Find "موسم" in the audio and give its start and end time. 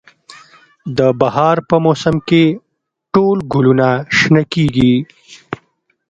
1.85-2.15